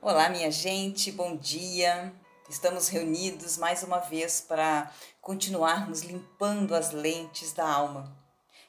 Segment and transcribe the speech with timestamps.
[0.00, 2.14] Olá, minha gente, bom dia.
[2.48, 8.16] Estamos reunidos mais uma vez para continuarmos limpando as lentes da alma.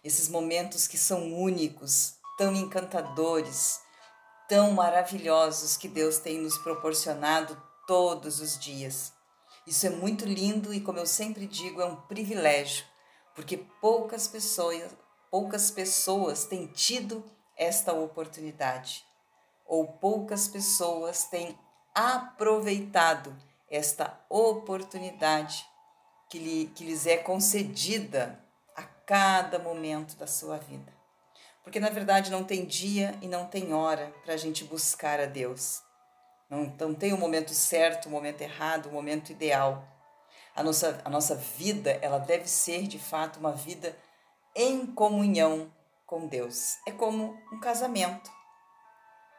[0.04, 3.80] Esses momentos que são únicos, tão encantadores,
[4.48, 7.56] tão maravilhosos que Deus tem nos proporcionado
[7.86, 9.14] todos os dias.
[9.68, 12.84] Isso é muito lindo e, como eu sempre digo, é um privilégio,
[13.36, 14.90] porque poucas pessoas,
[15.30, 17.24] poucas pessoas têm tido
[17.56, 19.08] esta oportunidade
[19.70, 21.58] ou poucas pessoas têm
[21.94, 23.34] aproveitado
[23.70, 25.64] esta oportunidade
[26.28, 28.44] que, lhe, que lhes é concedida
[28.76, 30.92] a cada momento da sua vida.
[31.64, 35.28] Porque na verdade não tem dia e não tem hora para a gente buscar a
[35.28, 35.84] Deus.
[36.50, 39.88] Não, não tem o um momento certo, o um momento errado, o um momento ideal.
[40.56, 43.96] A nossa, a nossa vida ela deve ser de fato uma vida
[44.56, 45.72] em comunhão
[46.08, 46.78] com Deus.
[46.88, 48.39] É como um casamento.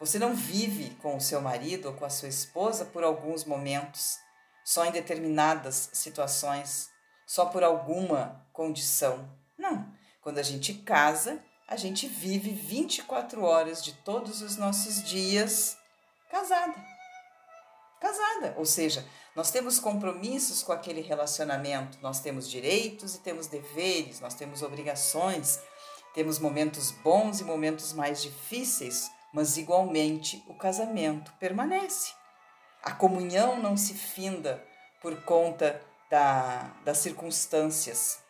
[0.00, 4.18] Você não vive com o seu marido ou com a sua esposa por alguns momentos,
[4.64, 6.88] só em determinadas situações,
[7.26, 9.30] só por alguma condição.
[9.58, 9.92] Não.
[10.22, 11.38] Quando a gente casa,
[11.68, 15.76] a gente vive 24 horas de todos os nossos dias
[16.30, 16.74] casada.
[18.00, 24.18] Casada, ou seja, nós temos compromissos com aquele relacionamento, nós temos direitos e temos deveres,
[24.18, 25.60] nós temos obrigações,
[26.14, 32.12] temos momentos bons e momentos mais difíceis mas igualmente o casamento permanece.
[32.82, 34.64] A comunhão não se finda
[35.00, 38.20] por conta da, das circunstâncias.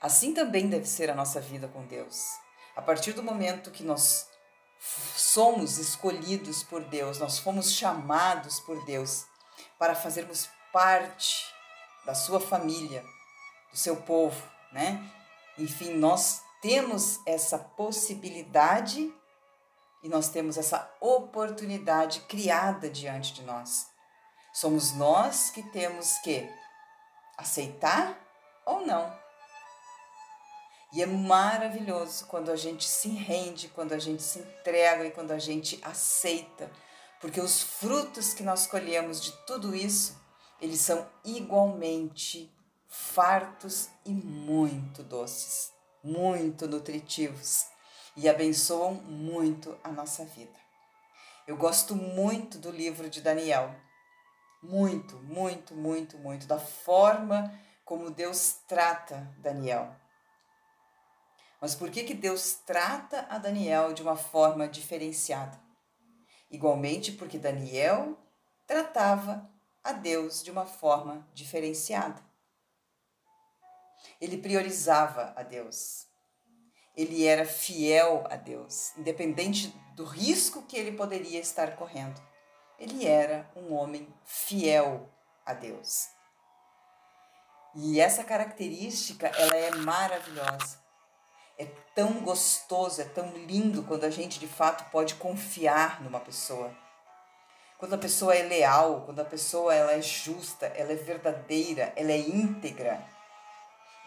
[0.00, 2.26] Assim também deve ser a nossa vida com Deus.
[2.74, 4.28] A partir do momento que nós
[5.14, 9.24] somos escolhidos por Deus, nós fomos chamados por Deus
[9.78, 11.52] para fazermos parte
[12.04, 13.04] da sua família,
[13.70, 15.08] do seu povo, né?
[15.58, 19.12] Enfim, nós temos essa possibilidade
[20.02, 23.86] e nós temos essa oportunidade criada diante de nós.
[24.52, 26.50] Somos nós que temos que
[27.38, 28.18] aceitar
[28.66, 29.16] ou não.
[30.92, 35.30] E é maravilhoso quando a gente se rende, quando a gente se entrega e quando
[35.30, 36.70] a gente aceita,
[37.20, 40.20] porque os frutos que nós colhemos de tudo isso,
[40.60, 42.54] eles são igualmente
[42.88, 45.72] fartos e muito doces,
[46.04, 47.71] muito nutritivos
[48.16, 50.58] e abençoam muito a nossa vida.
[51.46, 53.74] Eu gosto muito do livro de Daniel.
[54.62, 56.46] Muito, muito, muito, muito.
[56.46, 57.52] Da forma
[57.84, 59.94] como Deus trata Daniel.
[61.60, 65.60] Mas por que, que Deus trata a Daniel de uma forma diferenciada?
[66.50, 68.18] Igualmente porque Daniel
[68.66, 69.50] tratava
[69.82, 72.22] a Deus de uma forma diferenciada.
[74.20, 76.06] Ele priorizava a Deus
[76.96, 82.20] ele era fiel a Deus, independente do risco que ele poderia estar correndo.
[82.78, 85.08] Ele era um homem fiel
[85.46, 86.08] a Deus.
[87.74, 90.82] E essa característica, ela é maravilhosa.
[91.58, 91.64] É
[91.94, 96.74] tão gostoso, é tão lindo quando a gente de fato pode confiar numa pessoa.
[97.78, 102.12] Quando a pessoa é leal, quando a pessoa ela é justa, ela é verdadeira, ela
[102.12, 103.04] é íntegra.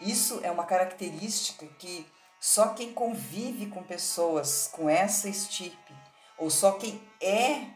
[0.00, 2.06] Isso é uma característica que
[2.46, 5.92] só quem convive com pessoas com essa estirpe,
[6.38, 7.70] ou só quem é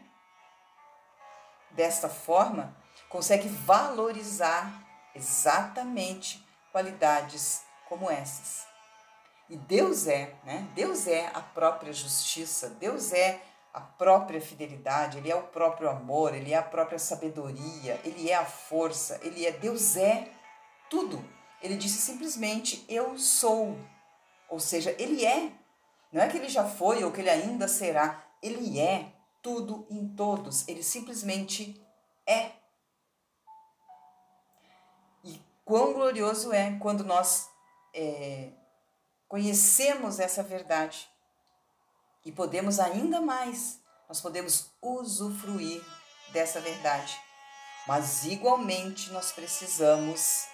[1.71, 2.73] desta forma,
[3.09, 4.71] consegue valorizar
[5.13, 8.65] exatamente qualidades como essas.
[9.49, 10.65] E Deus é, né?
[10.73, 13.41] Deus é a própria justiça, Deus é
[13.73, 18.35] a própria fidelidade, Ele é o próprio amor, Ele é a própria sabedoria, Ele é
[18.35, 20.31] a força, Ele é, Deus é
[20.89, 21.21] tudo.
[21.61, 23.77] Ele disse simplesmente: Eu sou.
[24.51, 25.49] Ou seja, ele é.
[26.11, 28.21] Não é que ele já foi ou que ele ainda será.
[28.43, 30.67] Ele é tudo em todos.
[30.67, 31.81] Ele simplesmente
[32.27, 32.51] é.
[35.23, 37.49] E quão glorioso é quando nós
[37.95, 38.49] é,
[39.29, 41.09] conhecemos essa verdade
[42.25, 43.79] e podemos ainda mais,
[44.09, 45.81] nós podemos usufruir
[46.33, 47.17] dessa verdade.
[47.87, 50.45] Mas igualmente nós precisamos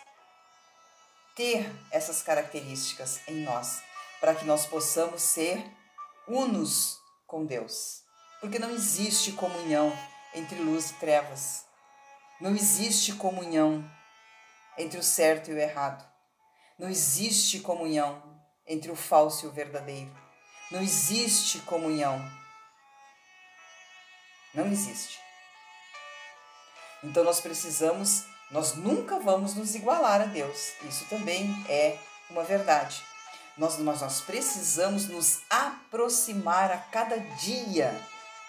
[1.36, 3.87] ter essas características em nós
[4.19, 5.64] para que nós possamos ser
[6.28, 8.02] unos com Deus.
[8.40, 9.92] Porque não existe comunhão
[10.34, 11.66] entre luz e trevas.
[12.40, 13.90] Não existe comunhão
[14.78, 16.08] entre o certo e o errado.
[16.78, 18.22] Não existe comunhão
[18.68, 20.16] entre o falso e o verdadeiro.
[20.69, 22.19] Não existe comunhão.
[24.54, 25.19] Não existe.
[27.04, 30.74] Então nós precisamos, nós nunca vamos nos igualar a Deus.
[30.84, 31.98] Isso também é
[32.30, 33.04] uma verdade.
[33.57, 37.92] Nós, nós, nós precisamos nos aproximar a cada dia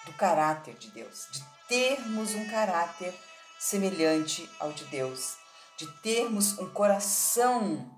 [0.05, 3.15] do caráter de Deus, de termos um caráter
[3.59, 5.37] semelhante ao de Deus,
[5.79, 7.91] de termos um coração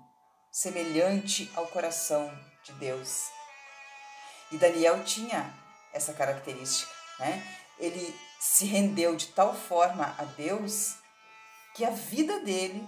[0.51, 2.31] semelhante ao coração
[2.63, 3.25] de Deus.
[4.51, 5.53] E Daniel tinha
[5.93, 7.45] essa característica, né?
[7.77, 10.95] Ele se rendeu de tal forma a Deus
[11.73, 12.87] que a vida dele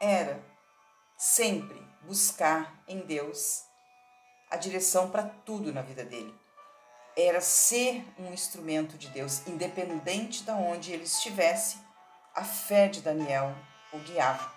[0.00, 0.53] era
[1.16, 3.64] sempre buscar em Deus
[4.50, 6.34] a direção para tudo na vida dele.
[7.16, 11.78] Era ser um instrumento de Deus, independente de onde ele estivesse,
[12.34, 13.54] a fé de Daniel
[13.92, 14.52] o guiava.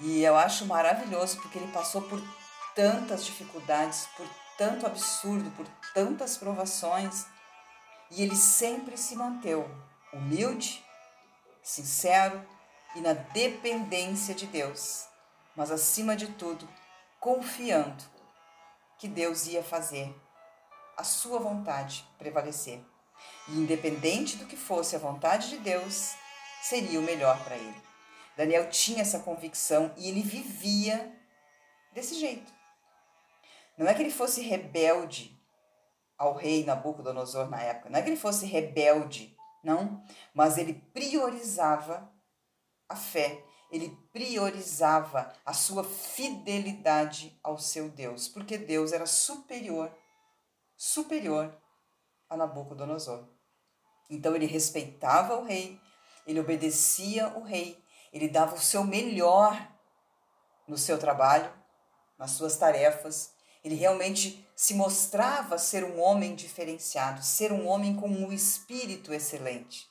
[0.00, 2.22] E eu acho maravilhoso porque ele passou por
[2.74, 4.28] tantas dificuldades, por
[4.58, 7.26] tanto absurdo, por tantas provações,
[8.10, 9.66] e ele sempre se manteve
[10.12, 10.84] humilde,
[11.62, 12.46] sincero
[12.94, 15.06] e na dependência de Deus,
[15.54, 16.68] mas acima de tudo,
[17.20, 18.04] confiando
[18.98, 20.14] que Deus ia fazer
[20.96, 22.80] a sua vontade prevalecer.
[23.48, 26.14] E independente do que fosse a vontade de Deus,
[26.62, 27.82] seria o melhor para ele.
[28.36, 31.12] Daniel tinha essa convicção e ele vivia
[31.92, 32.52] desse jeito.
[33.76, 35.36] Não é que ele fosse rebelde
[36.18, 40.02] ao rei Nabucodonosor na época, não é que ele fosse rebelde, não,
[40.32, 42.10] mas ele priorizava
[42.88, 49.92] a fé, ele priorizava a sua fidelidade ao seu Deus, porque Deus era superior,
[50.76, 51.56] superior
[52.28, 53.26] a Nabucodonosor.
[54.08, 55.80] Então ele respeitava o rei,
[56.26, 59.56] ele obedecia o rei, ele dava o seu melhor
[60.66, 61.52] no seu trabalho,
[62.18, 63.32] nas suas tarefas.
[63.64, 69.88] Ele realmente se mostrava ser um homem diferenciado, ser um homem com um espírito excelente.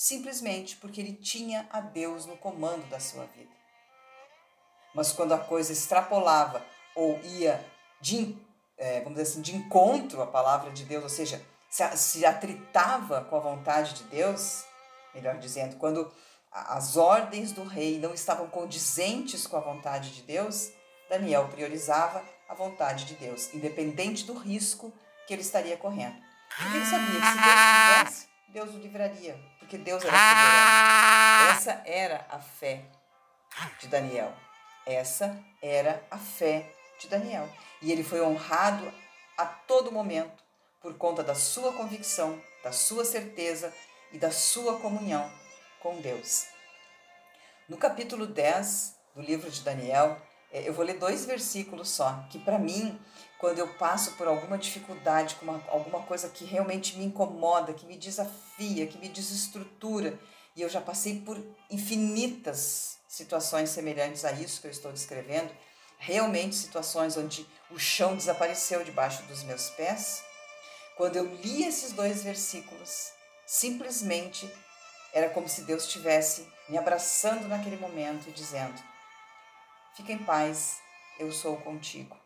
[0.00, 3.50] Simplesmente porque ele tinha a Deus no comando da sua vida.
[4.94, 6.64] Mas quando a coisa extrapolava
[6.96, 7.62] ou ia
[8.00, 8.34] de,
[8.78, 13.36] é, vamos dizer assim, de encontro à palavra de Deus, ou seja, se, atritava com
[13.36, 14.64] a vontade de Deus,
[15.14, 16.10] melhor dizendo, quando
[16.50, 20.70] as ordens do rei não estavam condizentes com a vontade de Deus,
[21.10, 24.90] Daniel priorizava a vontade de Deus, independente do risco
[25.26, 26.16] que ele estaria correndo.
[26.56, 31.50] Porque ele sabia que se Deus quisesse, Deus o livraria, porque Deus era soberano.
[31.52, 32.84] Essa era a fé
[33.78, 34.32] de Daniel.
[34.84, 37.48] Essa era a fé de Daniel.
[37.80, 38.92] E ele foi honrado
[39.38, 40.42] a todo momento
[40.80, 43.72] por conta da sua convicção, da sua certeza
[44.12, 45.30] e da sua comunhão
[45.78, 46.46] com Deus.
[47.68, 50.20] No capítulo 10 do livro de Daniel,
[50.50, 53.00] é, eu vou ler dois versículos só, que para mim,
[53.40, 57.86] quando eu passo por alguma dificuldade, com uma, alguma coisa que realmente me incomoda, que
[57.86, 60.20] me desafia, que me desestrutura,
[60.54, 65.50] e eu já passei por infinitas situações semelhantes a isso que eu estou descrevendo,
[65.98, 70.22] realmente situações onde o chão desapareceu debaixo dos meus pés.
[70.94, 73.10] Quando eu li esses dois versículos,
[73.46, 74.52] simplesmente
[75.14, 78.80] era como se Deus estivesse me abraçando naquele momento e dizendo:
[79.96, 80.78] Fica em paz,
[81.18, 82.20] eu sou contigo.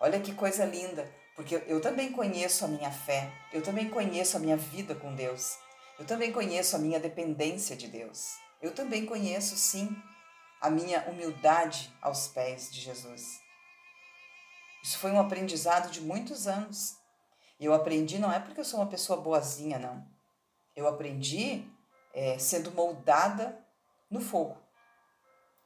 [0.00, 4.40] Olha que coisa linda, porque eu também conheço a minha fé, eu também conheço a
[4.40, 5.58] minha vida com Deus,
[5.98, 9.96] eu também conheço a minha dependência de Deus, eu também conheço, sim,
[10.60, 13.40] a minha humildade aos pés de Jesus.
[14.82, 16.96] Isso foi um aprendizado de muitos anos.
[17.58, 20.06] E eu aprendi não é porque eu sou uma pessoa boazinha, não.
[20.74, 21.68] Eu aprendi
[22.14, 23.58] é, sendo moldada
[24.10, 24.56] no fogo.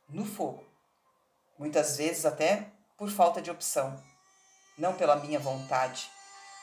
[0.08, 0.66] No fogo.
[1.58, 4.02] Muitas vezes até por falta de opção,
[4.76, 6.10] não pela minha vontade.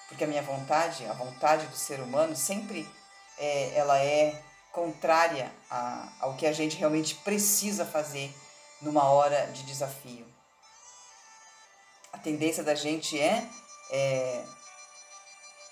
[0.08, 2.90] Porque a minha vontade, a vontade do ser humano, sempre
[3.38, 8.34] é, ela é contrária a, ao que a gente realmente precisa fazer
[8.82, 10.26] numa hora de desafio.
[12.12, 13.48] A tendência da gente é,
[13.92, 14.44] é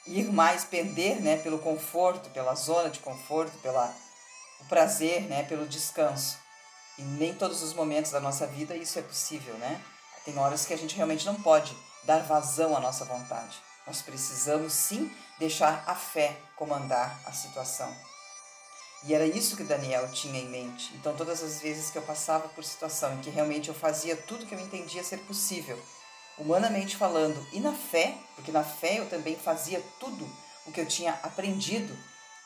[0.05, 3.93] ir mais pender né, pelo conforto, pela zona de conforto, pela
[4.59, 6.37] o prazer, né, pelo descanso.
[6.97, 9.79] E nem todos os momentos da nossa vida isso é possível, né?
[10.25, 13.57] Tem horas que a gente realmente não pode dar vazão à nossa vontade.
[13.85, 17.93] Nós precisamos sim deixar a fé comandar a situação.
[19.03, 20.93] E era isso que Daniel tinha em mente.
[20.95, 24.45] Então, todas as vezes que eu passava por situação em que realmente eu fazia tudo
[24.45, 25.79] que eu entendia ser possível
[26.37, 30.29] humanamente falando, e na fé, porque na fé eu também fazia tudo
[30.65, 31.97] o que eu tinha aprendido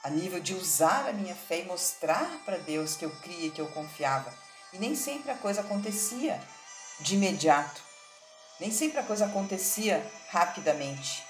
[0.04, 3.62] a nível de usar a minha fé e mostrar para Deus que eu cria que
[3.62, 4.34] eu confiava.
[4.74, 6.42] E nem sempre a coisa acontecia
[7.00, 7.82] de imediato.
[8.62, 11.26] Nem sempre a coisa acontecia rapidamente.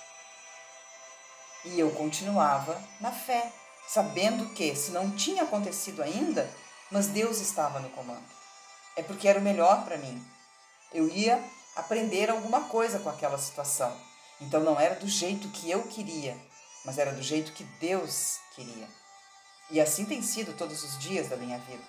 [1.64, 3.54] E eu continuava na fé,
[3.88, 6.52] sabendo que, se não tinha acontecido ainda,
[6.92, 8.26] mas Deus estava no comando.
[8.98, 10.22] É porque era o melhor para mim.
[10.94, 11.42] Eu ia
[11.74, 13.98] aprender alguma coisa com aquela situação.
[14.42, 16.38] Então não era do jeito que eu queria,
[16.84, 18.90] mas era do jeito que Deus queria.
[19.70, 21.84] E assim tem sido todos os dias da minha vida.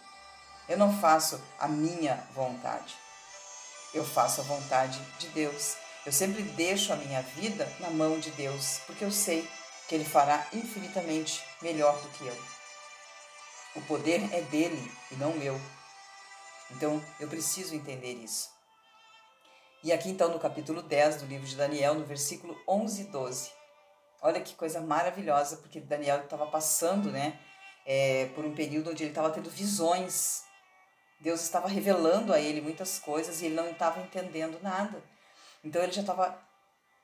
[0.69, 2.95] Eu não faço a minha vontade.
[3.95, 5.77] Eu faço a vontade de Deus.
[6.05, 9.49] Eu sempre deixo a minha vida na mão de Deus, porque eu sei
[9.87, 12.37] que Ele fará infinitamente melhor do que eu.
[13.77, 15.61] O poder é dele e não meu.
[16.71, 18.51] Então eu preciso entender isso.
[19.85, 23.51] E aqui então no capítulo 10 do livro de Daniel, no versículo 11 e 12.
[24.21, 27.39] Olha que coisa maravilhosa, porque Daniel estava passando, né,
[27.85, 30.45] é, por um período onde ele estava tendo visões.
[31.23, 35.03] Deus estava revelando a ele muitas coisas e ele não estava entendendo nada.
[35.63, 36.37] Então ele já estava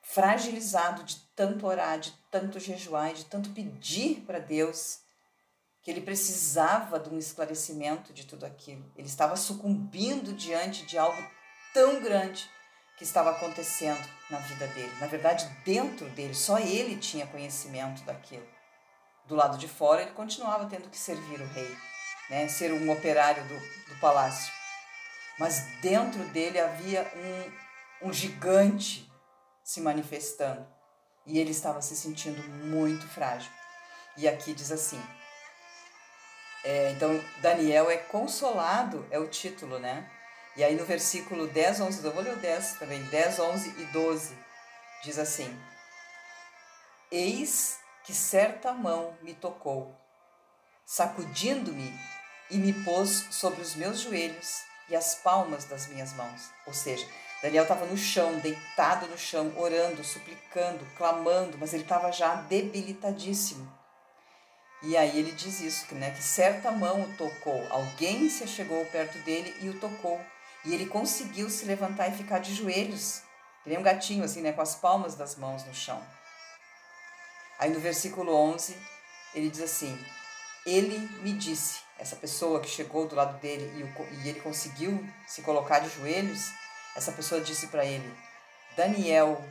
[0.02, 5.00] fragilizado de tanto orar, de tanto jejuar, de tanto pedir para Deus
[5.82, 8.84] que ele precisava de um esclarecimento de tudo aquilo.
[8.96, 11.22] Ele estava sucumbindo diante de algo
[11.72, 12.50] tão grande
[12.96, 14.92] que estava acontecendo na vida dele.
[15.00, 18.46] Na verdade, dentro dele, só ele tinha conhecimento daquilo.
[19.26, 21.76] Do lado de fora, ele continuava tendo que servir o rei,
[22.28, 22.48] né?
[22.48, 24.52] ser um operário do, do palácio.
[25.38, 27.10] Mas dentro dele havia
[28.02, 29.10] um, um gigante
[29.62, 30.66] se manifestando
[31.26, 33.50] e ele estava se sentindo muito frágil.
[34.16, 35.00] E aqui diz assim:
[36.64, 40.10] é, então, Daniel é consolado, é o título, né?
[40.56, 43.84] E aí no versículo 10, 11, eu vou ler o 10 também, 10, 11 e
[43.86, 44.36] 12,
[45.04, 45.56] diz assim:
[47.12, 49.96] Eis que certa mão me tocou,
[50.84, 51.96] sacudindo-me
[52.50, 56.50] e me pôs sobre os meus joelhos e as palmas das minhas mãos.
[56.66, 57.06] Ou seja,
[57.42, 63.70] Daniel estava no chão, deitado no chão, orando, suplicando, clamando, mas ele estava já debilitadíssimo.
[64.82, 69.18] E aí ele diz isso, né, que certa mão o tocou, alguém se chegou perto
[69.18, 70.20] dele e o tocou.
[70.64, 73.22] E ele conseguiu se levantar e ficar de joelhos,
[73.62, 76.00] que nem um gatinho assim, né, com as palmas das mãos no chão.
[77.58, 78.76] Aí no versículo 11,
[79.34, 79.98] ele diz assim:
[80.66, 85.06] Ele me disse, essa pessoa que chegou do lado dele e, o, e ele conseguiu
[85.26, 86.52] se colocar de joelhos,
[86.94, 88.14] essa pessoa disse para ele:
[88.76, 89.42] Daniel,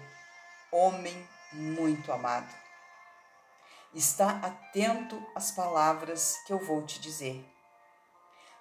[0.71, 2.67] homem muito amado
[3.97, 7.43] Está atento às palavras que eu vou te dizer.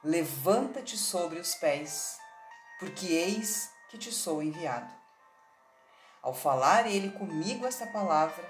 [0.02, 2.16] Levanta-te sobre os pés,
[2.78, 4.90] porque eis que te sou enviado.
[6.22, 8.48] Ao falar ele comigo esta palavra,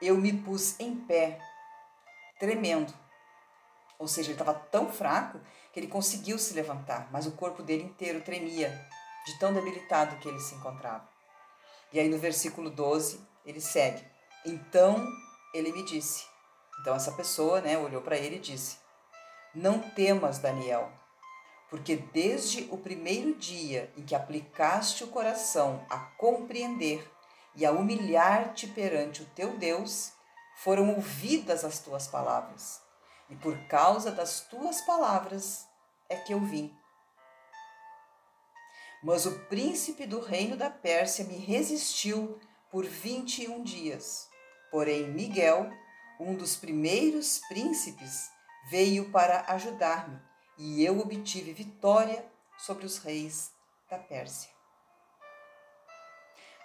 [0.00, 1.40] eu me pus em pé,
[2.38, 2.92] tremendo.
[3.98, 5.40] Ou seja, ele estava tão fraco
[5.72, 8.70] que ele conseguiu se levantar, mas o corpo dele inteiro tremia,
[9.26, 11.08] de tão debilitado que ele se encontrava.
[11.92, 14.04] E aí no versículo 12, ele segue:
[14.46, 15.04] Então
[15.52, 16.26] ele me disse.
[16.80, 18.78] Então essa pessoa, né, olhou para ele e disse:
[19.54, 20.92] Não temas, Daniel,
[21.68, 27.10] porque desde o primeiro dia em que aplicaste o coração a compreender
[27.54, 30.12] e a humilhar-te perante o teu Deus,
[30.62, 32.82] foram ouvidas as tuas palavras.
[33.30, 35.66] E por causa das tuas palavras
[36.08, 36.74] é que eu vim.
[39.02, 44.28] Mas o príncipe do reino da Pérsia me resistiu por vinte e um dias.
[44.70, 45.70] Porém, Miguel,
[46.18, 48.28] um dos primeiros príncipes,
[48.70, 50.20] veio para ajudar-me
[50.58, 53.52] e eu obtive vitória sobre os reis
[53.88, 54.57] da Pérsia.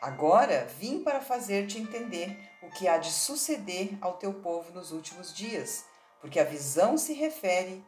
[0.03, 5.33] Agora vim para fazer-te entender o que há de suceder ao teu povo nos últimos
[5.33, 5.85] dias,
[6.19, 7.83] porque a visão se refere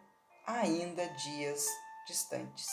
[0.48, 1.66] a ainda dias
[2.08, 2.68] distantes.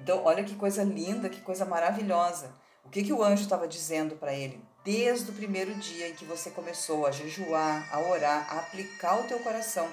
[0.00, 2.52] Então, olha que coisa linda, que coisa maravilhosa.
[2.84, 4.60] O que, que o anjo estava dizendo para ele?
[4.84, 9.26] desde o primeiro dia em que você começou a jejuar, a orar, a aplicar o
[9.26, 9.88] teu coração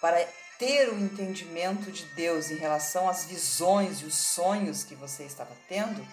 [0.00, 0.24] para
[0.56, 5.50] ter o entendimento de Deus em relação às visões e os sonhos que você estava
[5.68, 6.06] tendo,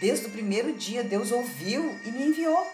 [0.00, 2.66] desde o primeiro dia Deus ouviu e me enviou.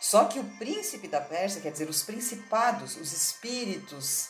[0.00, 4.28] Só que o príncipe da Pérsia, quer dizer, os principados, os espíritos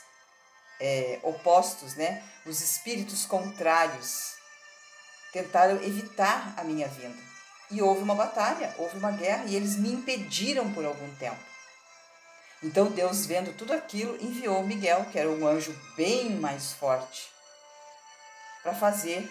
[0.81, 2.23] é, opostos, né?
[2.47, 4.35] os espíritos contrários,
[5.33, 7.21] tentaram evitar a minha vinda.
[7.71, 11.43] E houve uma batalha, houve uma guerra e eles me impediram por algum tempo.
[12.63, 17.29] Então Deus, vendo tudo aquilo, enviou Miguel, que era um anjo bem mais forte,
[18.63, 19.31] para fazer,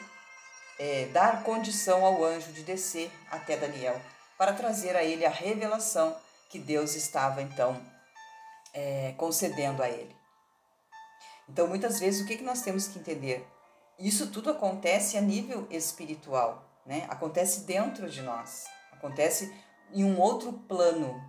[0.80, 4.00] é, dar condição ao anjo de descer até Daniel,
[4.38, 6.15] para trazer a ele a revelação
[6.50, 7.82] que Deus estava então
[8.74, 10.15] é, concedendo a ele.
[11.48, 13.46] Então, muitas vezes, o que, que nós temos que entender?
[14.00, 17.06] Isso tudo acontece a nível espiritual né?
[17.10, 19.53] Acontece dentro de nós, acontece
[19.94, 21.22] em um outro plano.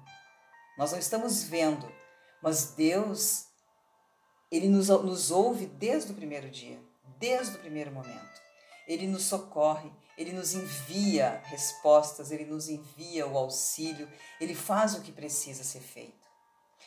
[0.76, 1.90] Nós não estamos vendo,
[2.42, 3.46] mas Deus,
[4.50, 6.80] Ele nos, nos ouve desde o primeiro dia,
[7.18, 8.43] desde o primeiro momento.
[8.86, 14.08] Ele nos socorre, ele nos envia respostas, ele nos envia o auxílio,
[14.40, 16.24] ele faz o que precisa ser feito.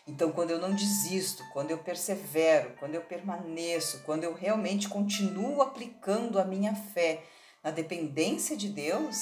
[0.07, 5.61] Então, quando eu não desisto, quando eu persevero, quando eu permaneço, quando eu realmente continuo
[5.61, 7.23] aplicando a minha fé
[7.61, 9.17] na dependência de Deus,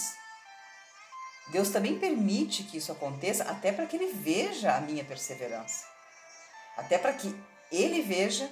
[1.48, 5.86] Deus também permite que isso aconteça, até para que Ele veja a minha perseverança.
[6.78, 7.36] Até para que
[7.72, 8.48] Ele veja,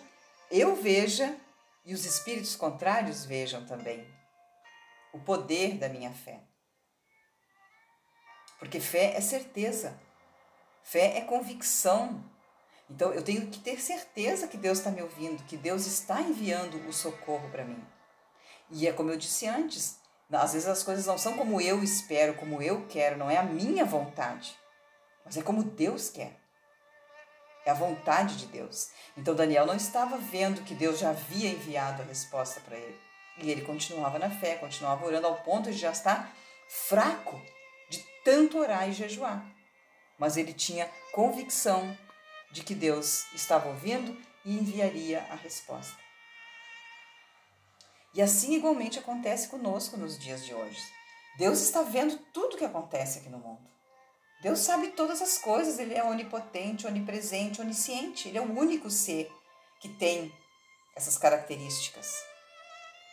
[0.49, 1.35] eu veja
[1.85, 4.07] e os espíritos contrários vejam também
[5.13, 6.41] o poder da minha fé.
[8.57, 9.99] Porque fé é certeza,
[10.81, 12.23] fé é convicção.
[12.89, 16.77] Então eu tenho que ter certeza que Deus está me ouvindo, que Deus está enviando
[16.87, 17.83] o socorro para mim.
[18.69, 19.99] E é como eu disse antes,
[20.31, 23.43] às vezes as coisas não são como eu espero, como eu quero, não é a
[23.43, 24.57] minha vontade,
[25.25, 26.42] mas é como Deus quer.
[27.65, 28.89] É a vontade de Deus.
[29.17, 32.99] Então Daniel não estava vendo que Deus já havia enviado a resposta para ele.
[33.37, 36.35] E ele continuava na fé, continuava orando ao ponto de já estar
[36.67, 37.41] fraco
[37.89, 39.45] de tanto orar e jejuar.
[40.17, 41.97] Mas ele tinha convicção
[42.51, 44.15] de que Deus estava ouvindo
[44.45, 45.97] e enviaria a resposta.
[48.13, 50.79] E assim igualmente acontece conosco nos dias de hoje.
[51.37, 53.72] Deus está vendo tudo o que acontece aqui no mundo.
[54.43, 59.31] Deus sabe todas as coisas, ele é onipotente, onipresente, onisciente, ele é o único ser
[59.79, 60.31] que tem
[60.95, 62.13] essas características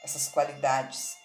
[0.02, 1.16] essas qualidades.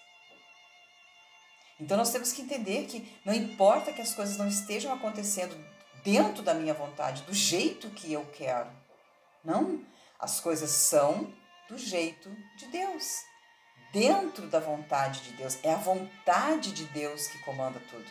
[1.80, 5.56] Então nós temos que entender que não importa que as coisas não estejam acontecendo
[6.02, 8.70] dentro da minha vontade, do jeito que eu quero.
[9.44, 9.84] Não,
[10.18, 11.32] as coisas são
[11.68, 13.04] do jeito de Deus,
[13.92, 15.58] dentro da vontade de Deus.
[15.62, 18.10] É a vontade de Deus que comanda tudo.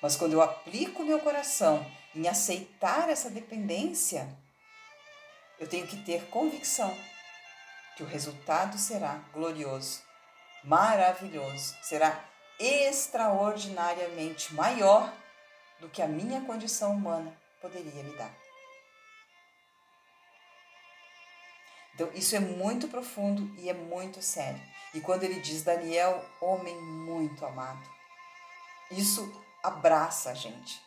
[0.00, 1.84] Mas quando eu aplico meu coração
[2.14, 4.28] em aceitar essa dependência,
[5.58, 6.96] eu tenho que ter convicção
[7.96, 10.02] que o resultado será glorioso,
[10.62, 12.22] maravilhoso, será
[12.58, 15.12] extraordinariamente maior
[15.80, 18.34] do que a minha condição humana poderia me dar.
[21.94, 24.60] Então, isso é muito profundo e é muito sério.
[24.92, 27.82] E quando ele diz Daniel, homem muito amado,
[28.90, 30.80] isso abraça a gente.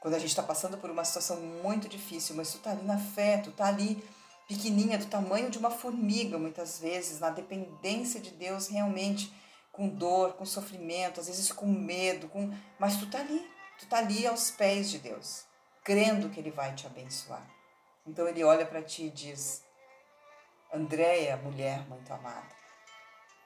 [0.00, 2.98] Quando a gente está passando por uma situação muito difícil, mas tu está ali na
[2.98, 4.02] fé, tu está ali
[4.46, 9.32] pequenininha, do tamanho de uma formiga, muitas vezes, na dependência de Deus, realmente
[9.72, 13.44] com dor, com sofrimento, às vezes com medo, com mas tu tá ali,
[13.78, 15.44] tu tá ali aos pés de Deus,
[15.82, 17.46] crendo que ele vai te abençoar.
[18.06, 19.64] Então ele olha para ti e diz:
[20.72, 22.54] Andréia, mulher muito amada.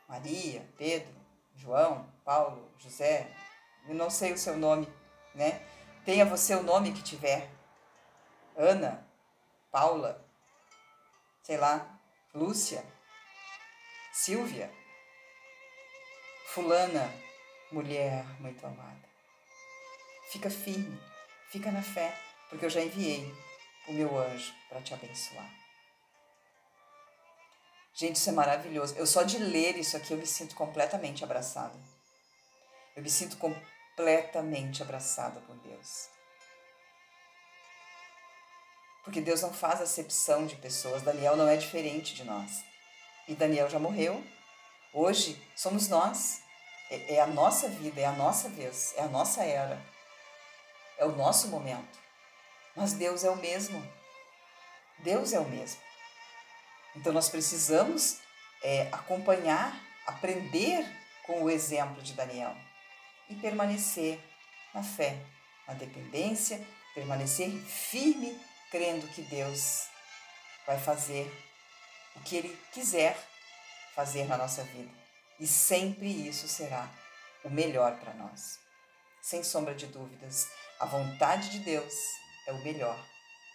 [0.08, 1.14] Maria, Pedro,
[1.56, 3.30] João, Paulo, José,
[3.88, 4.88] eu não sei o seu nome,
[5.34, 5.60] né?
[6.04, 7.50] Tenha você o nome que tiver.
[8.56, 9.06] Ana,
[9.70, 10.24] Paula,
[11.42, 11.98] sei lá,
[12.34, 12.84] Lúcia,
[14.12, 14.70] Silvia,
[16.46, 17.12] Fulana,
[17.70, 19.08] mulher muito amada.
[20.30, 21.00] Fica firme,
[21.50, 22.16] fica na fé,
[22.48, 23.32] porque eu já enviei
[23.88, 25.50] o meu anjo para te abençoar.
[27.94, 28.94] Gente, isso é maravilhoso.
[28.96, 31.74] Eu só de ler isso aqui eu me sinto completamente abraçada.
[33.00, 36.10] Eu me sinto completamente abraçada por Deus.
[39.02, 41.00] Porque Deus não faz acepção de pessoas.
[41.00, 42.62] Daniel não é diferente de nós.
[43.26, 44.22] E Daniel já morreu.
[44.92, 46.42] Hoje somos nós.
[46.90, 49.82] É, é a nossa vida, é a nossa vez, é a nossa era.
[50.98, 51.98] É o nosso momento.
[52.76, 53.82] Mas Deus é o mesmo.
[54.98, 55.80] Deus é o mesmo.
[56.94, 58.18] Então nós precisamos
[58.62, 59.74] é, acompanhar,
[60.06, 60.84] aprender
[61.22, 62.54] com o exemplo de Daniel
[63.30, 64.20] e permanecer
[64.74, 65.16] na fé,
[65.66, 66.60] na dependência,
[66.94, 68.38] permanecer firme
[68.70, 69.88] crendo que Deus
[70.66, 71.30] vai fazer
[72.16, 73.16] o que Ele quiser
[73.94, 74.92] fazer na nossa vida.
[75.38, 76.88] E sempre isso será
[77.44, 78.58] o melhor para nós.
[79.22, 81.94] Sem sombra de dúvidas, a vontade de Deus
[82.46, 82.98] é o melhor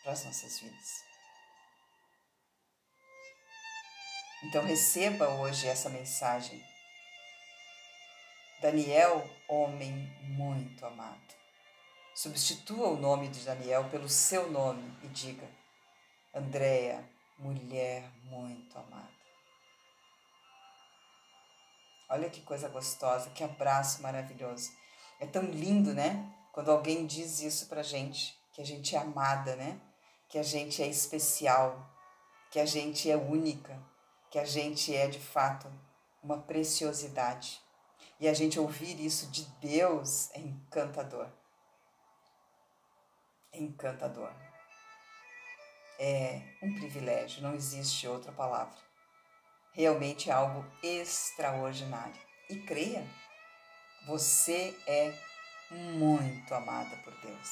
[0.03, 1.05] para as nossas vidas.
[4.43, 6.63] Então receba hoje essa mensagem.
[8.61, 11.35] Daniel, homem muito amado.
[12.15, 15.45] Substitua o nome de Daniel pelo seu nome e diga:
[16.33, 17.03] Andréia,
[17.37, 19.09] mulher muito amada.
[22.09, 24.71] Olha que coisa gostosa, que abraço maravilhoso.
[25.19, 26.33] É tão lindo, né?
[26.53, 29.79] Quando alguém diz isso pra gente, que a gente é amada, né?
[30.29, 31.89] Que a gente é especial,
[32.49, 33.77] que a gente é única,
[34.31, 35.69] que a gente é de fato
[36.23, 37.64] uma preciosidade.
[38.19, 41.29] E a gente ouvir isso de Deus é encantador
[43.59, 44.31] encantador.
[45.99, 48.77] É um privilégio, não existe outra palavra.
[49.73, 52.25] Realmente é algo extraordinário.
[52.47, 53.03] e creia.
[54.05, 55.11] Você é
[55.71, 57.49] muito amada por Deus.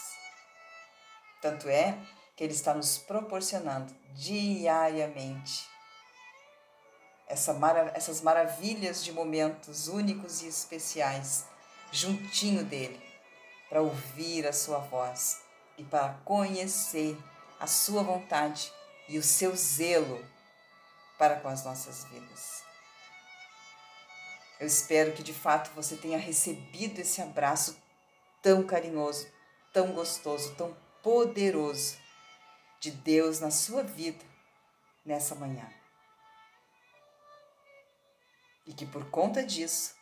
[1.41, 1.97] Tanto é
[2.35, 5.67] que Ele está nos proporcionando diariamente
[7.33, 7.57] essa
[7.95, 11.45] essas maravilhas de momentos únicos e especiais
[11.91, 13.01] juntinho dele,
[13.67, 15.41] para ouvir a sua voz
[15.77, 17.17] e para conhecer
[17.59, 18.71] a sua vontade
[19.09, 20.23] e o seu zelo
[21.17, 22.63] para com as nossas vidas.
[24.59, 27.75] Eu espero que de fato você tenha recebido esse abraço
[28.41, 29.27] tão carinhoso,
[29.73, 31.97] tão gostoso, tão poderoso
[32.79, 34.23] de Deus na sua vida
[35.05, 35.82] nessa manhã.
[38.65, 39.93] E que por conta disso,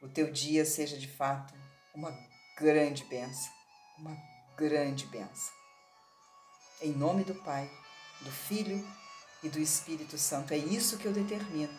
[0.00, 1.54] o teu dia seja de fato
[1.94, 2.16] uma
[2.56, 3.52] grande benção,
[3.98, 4.16] uma
[4.56, 5.52] grande benção.
[6.80, 7.70] Em nome do Pai,
[8.20, 8.86] do Filho
[9.42, 11.76] e do Espírito Santo, é isso que eu determino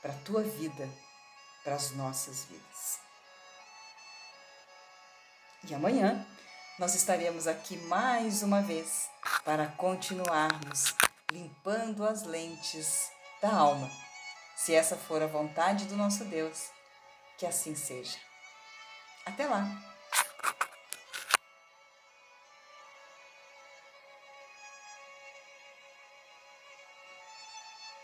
[0.00, 0.88] para a tua vida,
[1.62, 3.00] para as nossas vidas.
[5.68, 6.26] E amanhã
[6.78, 9.10] nós estaremos aqui mais uma vez
[9.44, 10.94] para continuarmos
[11.30, 13.10] limpando as lentes
[13.42, 14.09] da alma
[14.62, 16.68] se essa for a vontade do nosso Deus,
[17.38, 18.18] que assim seja.
[19.24, 19.66] Até lá!